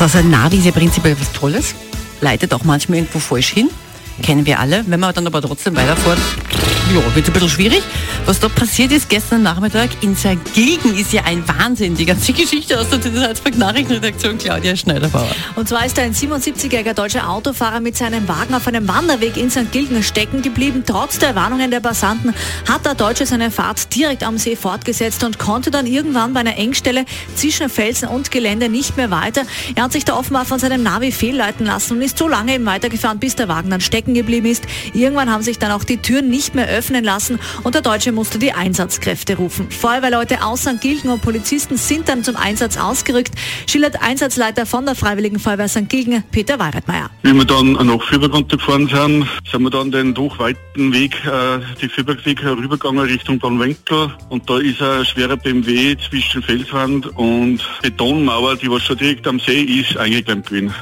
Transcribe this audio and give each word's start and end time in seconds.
So, 0.00 0.04
also 0.04 0.16
ein 0.16 0.30
Navi 0.30 0.56
ist 0.56 0.64
ja 0.64 0.72
prinzipiell 0.72 1.14
was 1.20 1.30
Tolles, 1.30 1.74
leitet 2.22 2.54
auch 2.54 2.64
manchmal 2.64 3.00
irgendwo 3.00 3.18
falsch 3.18 3.50
hin. 3.50 3.68
Kennen 4.22 4.46
wir 4.46 4.60
alle. 4.60 4.84
Wenn 4.86 5.00
man 5.00 5.14
dann 5.14 5.26
aber 5.26 5.40
trotzdem 5.40 5.76
weiterfährt, 5.76 6.18
ja, 6.94 7.14
wird 7.14 7.26
ein 7.26 7.32
bisschen 7.32 7.48
schwierig. 7.48 7.82
Was 8.26 8.40
da 8.40 8.48
passiert 8.48 8.92
ist 8.92 9.08
gestern 9.08 9.42
Nachmittag 9.42 9.90
in 10.02 10.14
Saargilgen 10.14 10.94
ist 10.96 11.12
ja 11.12 11.22
ein 11.24 11.46
Wahnsinn. 11.46 11.94
Die 11.94 12.04
ganze 12.04 12.32
Geschichte 12.40 12.78
aus 12.78 12.88
der 12.90 13.00
Salzburg 13.00 13.56
Nachrichtenredaktion 13.56 14.38
Claudia 14.38 14.76
Schneiderbauer. 14.76 15.28
Und 15.56 15.68
zwar 15.68 15.86
ist 15.86 15.98
ein 15.98 16.12
77-jähriger 16.12 16.94
deutscher 16.94 17.28
Autofahrer 17.28 17.80
mit 17.80 17.96
seinem 17.96 18.26
Wagen 18.28 18.54
auf 18.54 18.66
einem 18.66 18.88
Wanderweg 18.88 19.36
in 19.36 19.50
St. 19.50 19.70
Gilgen 19.70 20.02
stecken 20.02 20.42
geblieben. 20.42 20.82
Trotz 20.84 21.18
der 21.18 21.34
Warnungen 21.34 21.70
der 21.70 21.80
Passanten 21.80 22.34
hat 22.68 22.84
der 22.84 22.94
Deutsche 22.94 23.24
seine 23.24 23.50
Fahrt 23.50 23.94
direkt 23.94 24.24
am 24.24 24.36
See 24.36 24.56
fortgesetzt 24.56 25.22
und 25.22 25.38
konnte 25.38 25.70
dann 25.70 25.86
irgendwann 25.86 26.34
bei 26.34 26.40
einer 26.40 26.56
Engstelle 26.56 27.04
zwischen 27.36 27.68
Felsen 27.68 28.08
und 28.08 28.30
Gelände 28.30 28.68
nicht 28.68 28.96
mehr 28.96 29.10
weiter. 29.10 29.42
Er 29.74 29.84
hat 29.84 29.92
sich 29.92 30.04
da 30.04 30.16
offenbar 30.16 30.44
von 30.44 30.58
seinem 30.58 30.82
Navi 30.82 31.12
fehlleiten 31.12 31.66
lassen 31.66 31.94
und 31.94 32.02
ist 32.02 32.18
so 32.18 32.26
lange 32.28 32.54
eben 32.54 32.66
weitergefahren, 32.66 33.18
bis 33.18 33.36
der 33.36 33.48
Wagen 33.48 33.70
dann 33.70 33.80
stecken 34.00 34.14
geblieben 34.14 34.46
ist. 34.46 34.66
Irgendwann 34.94 35.30
haben 35.30 35.42
sich 35.42 35.58
dann 35.58 35.72
auch 35.72 35.84
die 35.84 35.98
Türen 35.98 36.30
nicht 36.30 36.54
mehr 36.54 36.68
öffnen 36.68 37.04
lassen 37.04 37.38
und 37.64 37.74
der 37.74 37.82
Deutsche 37.82 38.12
musste 38.12 38.38
die 38.38 38.52
Einsatzkräfte 38.52 39.36
rufen. 39.36 39.70
Feuerwehrleute 39.70 40.42
aus 40.42 40.62
St. 40.62 40.80
Gilgen 40.80 41.10
und 41.10 41.20
Polizisten 41.20 41.76
sind 41.76 42.08
dann 42.08 42.24
zum 42.24 42.36
Einsatz 42.36 42.78
ausgerückt, 42.78 43.34
schildert 43.66 44.00
Einsatzleiter 44.00 44.64
von 44.64 44.86
der 44.86 44.94
Freiwilligen 44.94 45.38
Feuerwehr 45.38 45.68
St. 45.68 45.88
Gilgen, 45.90 46.24
Peter 46.30 46.58
Weiretmeier. 46.58 47.10
Wie 47.22 47.34
wir 47.34 47.44
dann 47.44 47.72
nach 47.72 48.02
Fürberg 48.02 48.48
gefahren 48.48 48.88
sind, 48.88 49.26
sind 49.50 49.62
wir 49.62 49.70
dann 49.70 49.90
den 49.90 50.14
doch 50.14 50.38
weiten 50.38 50.94
Weg, 50.94 51.14
äh, 51.26 51.58
die 51.82 51.88
Fürbergweg 51.88 52.42
herübergegangen 52.42 53.04
Richtung 53.04 53.38
Bahnwinkel 53.38 54.14
und 54.30 54.48
da 54.48 54.58
ist 54.58 54.80
ein 54.80 55.04
schwerer 55.04 55.36
BMW 55.36 55.94
zwischen 56.08 56.42
Felswand 56.42 57.06
und 57.18 57.60
Betonmauer, 57.82 58.56
die 58.56 58.70
was 58.70 58.82
schon 58.82 58.96
direkt 58.96 59.26
am 59.26 59.38
See 59.38 59.60
ist, 59.60 59.98
eingeklemmt 59.98 60.46
gewesen. 60.46 60.74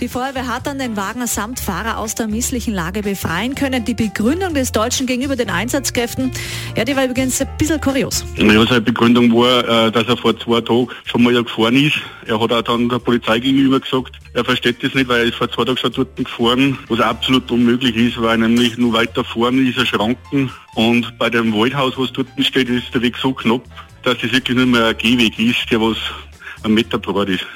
Die 0.00 0.08
Feuerwehr 0.08 0.46
hat 0.46 0.66
dann 0.66 0.78
den 0.78 0.96
Wagen 0.96 1.26
samt 1.26 1.60
Fahrer 1.60 1.98
aus 1.98 2.14
der 2.14 2.26
misslichen 2.26 2.72
Lage 2.72 3.02
befreien 3.02 3.54
können. 3.54 3.84
Die 3.84 3.92
Begründung 3.92 4.54
des 4.54 4.72
Deutschen 4.72 5.06
gegenüber 5.06 5.36
den 5.36 5.50
Einsatzkräften, 5.50 6.32
ja, 6.74 6.86
die 6.86 6.96
war 6.96 7.04
übrigens 7.04 7.38
ein 7.42 7.48
bisschen 7.58 7.82
kurios. 7.82 8.24
Ja, 8.36 8.64
seine 8.64 8.80
Begründung 8.80 9.30
war, 9.30 9.88
äh, 9.88 9.92
dass 9.92 10.08
er 10.08 10.16
vor 10.16 10.38
zwei 10.38 10.62
Tagen 10.62 10.88
schon 11.04 11.22
mal 11.22 11.34
gefahren 11.34 11.76
ist. 11.76 11.98
Er 12.24 12.40
hat 12.40 12.50
auch 12.50 12.62
dann 12.62 12.88
der 12.88 12.98
Polizei 12.98 13.40
gegenüber 13.40 13.78
gesagt, 13.78 14.18
er 14.32 14.42
versteht 14.42 14.82
das 14.82 14.94
nicht, 14.94 15.06
weil 15.06 15.18
er 15.18 15.24
ist 15.26 15.34
vor 15.34 15.50
zwei 15.50 15.64
Tagen 15.64 15.76
schon 15.76 15.92
dort 15.92 16.16
gefahren, 16.16 16.78
was 16.88 17.00
absolut 17.00 17.50
unmöglich 17.50 17.94
ist, 17.94 18.22
weil 18.22 18.38
nämlich 18.38 18.78
nur 18.78 18.94
weiter 18.94 19.22
vorne 19.22 19.68
ist 19.68 19.76
er 19.76 19.84
Schranken 19.84 20.50
und 20.76 21.18
bei 21.18 21.28
dem 21.28 21.52
Waldhaus, 21.52 21.98
was 21.98 22.10
dort 22.12 22.28
steht, 22.38 22.70
ist 22.70 22.94
der 22.94 23.02
Weg 23.02 23.18
so 23.18 23.34
knapp, 23.34 23.64
dass 24.02 24.16
es 24.22 24.32
wirklich 24.32 24.56
nur 24.56 24.64
mehr 24.64 24.86
ein 24.86 24.96
Gehweg 24.96 25.38
ist, 25.38 25.70
der 25.70 25.82
was 25.82 25.98
ein 26.62 26.72
Meter 26.72 26.98
breit 26.98 27.28
ist. 27.28 27.46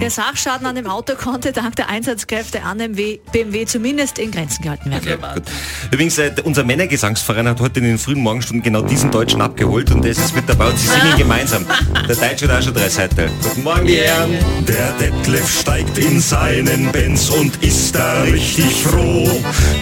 Der 0.00 0.10
Sachschaden 0.10 0.66
an 0.66 0.74
dem 0.74 0.86
Auto 0.86 1.14
konnte 1.14 1.52
dank 1.52 1.76
der 1.76 1.88
Einsatzkräfte 1.88 2.62
an 2.62 2.78
dem 2.78 2.94
BMW 2.94 3.64
zumindest 3.66 4.18
in 4.18 4.30
Grenzen 4.30 4.62
gehalten 4.62 4.90
werden. 4.90 5.18
Okay, 5.22 5.34
gut. 5.34 5.44
Übrigens, 5.90 6.18
äh, 6.18 6.32
unser 6.44 6.64
Männergesangsverein 6.64 7.48
hat 7.48 7.60
heute 7.60 7.80
in 7.80 7.86
den 7.86 7.98
frühen 7.98 8.20
Morgenstunden 8.20 8.62
genau 8.62 8.82
diesen 8.82 9.10
Deutschen 9.10 9.40
abgeholt 9.40 9.90
und 9.90 10.04
das 10.04 10.18
ist 10.18 10.34
mit 10.34 10.48
dabei 10.48 10.68
und 10.68 10.78
sie 10.78 10.88
singen 10.88 11.16
gemeinsam. 11.18 11.66
Der 12.08 12.16
Deutsche 12.16 12.48
hat 12.48 12.58
auch 12.58 12.62
schon 12.62 12.74
drei 12.74 12.88
Seiten. 12.88 13.30
Guten 13.42 13.62
Morgen, 13.62 13.86
die 13.86 13.96
Herren. 13.96 14.30
Der 14.66 14.92
Detlef 14.92 15.60
steigt 15.60 15.98
in 15.98 16.20
seinen 16.20 16.90
Benz 16.92 17.30
und 17.30 17.62
ist 17.62 17.94
da 17.94 18.22
richtig 18.22 18.82
froh. 18.82 19.28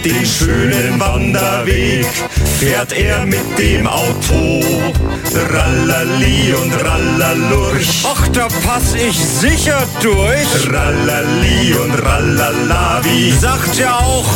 Den 0.03 0.25
schönen 0.25 0.99
Wanderweg 0.99 2.07
fährt 2.59 2.93
er 2.93 3.25
mit 3.25 3.57
dem 3.57 3.87
Auto. 3.87 4.63
Rallali 5.35 6.53
und 6.53 6.73
Rallalurch. 6.83 8.03
Ach, 8.05 8.27
da 8.29 8.47
pass 8.65 8.93
ich 8.95 9.17
sicher 9.17 9.81
durch. 10.01 10.71
Rallali 10.71 11.73
und 11.73 12.05
Rallalavi. 12.05 13.31
Sagt 13.39 13.77
ja 13.77 13.97
auch 13.97 14.29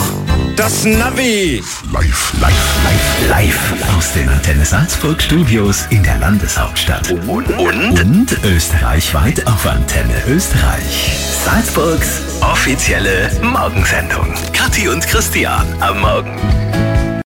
das 0.55 0.85
Navi. 0.85 1.61
Live, 1.91 2.33
live, 2.39 2.75
live, 2.83 3.29
live 3.29 3.95
aus 3.97 4.13
den 4.13 4.29
Antenne 4.29 4.65
Salzburg 4.65 5.21
Studios 5.21 5.85
in 5.89 6.03
der 6.03 6.17
Landeshauptstadt. 6.17 7.11
Und, 7.27 7.47
und, 7.57 8.01
und 8.01 8.37
österreichweit 8.45 9.45
auf 9.47 9.65
Antenne 9.65 10.13
Österreich. 10.27 11.13
Salzburgs 11.43 12.21
offizielle 12.41 13.29
Morgensendung. 13.41 14.33
Kathi 14.53 14.87
und 14.87 15.05
Christian 15.05 15.65
am 15.81 15.99
Morgen. 15.99 16.54